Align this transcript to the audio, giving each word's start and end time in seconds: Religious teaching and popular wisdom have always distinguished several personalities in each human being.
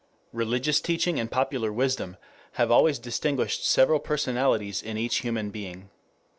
Religious 0.33 0.81
teaching 0.81 1.19
and 1.19 1.29
popular 1.29 1.71
wisdom 1.71 2.17
have 2.53 2.71
always 2.71 2.97
distinguished 2.97 3.67
several 3.69 3.99
personalities 3.99 4.81
in 4.81 4.97
each 4.97 5.17
human 5.17 5.51
being. 5.51 5.91